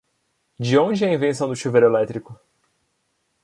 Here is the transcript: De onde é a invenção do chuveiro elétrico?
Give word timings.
De 0.67 0.75
onde 0.79 1.03
é 1.05 1.07
a 1.09 1.13
invenção 1.13 1.47
do 1.47 1.55
chuveiro 1.55 1.85
elétrico? 1.85 2.35